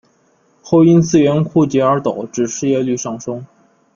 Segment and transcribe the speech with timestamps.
[0.63, 3.45] 后因资源枯竭而导致失业率上升。